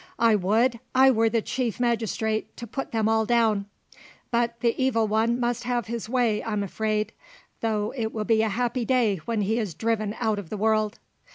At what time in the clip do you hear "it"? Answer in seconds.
7.95-8.11